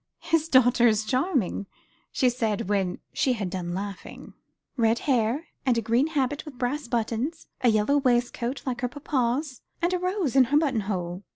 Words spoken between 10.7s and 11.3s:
hole.